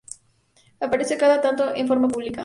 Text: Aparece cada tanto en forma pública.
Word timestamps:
Aparece 0.79 1.15
cada 1.15 1.41
tanto 1.41 1.63
en 1.75 1.87
forma 1.87 2.07
pública. 2.07 2.39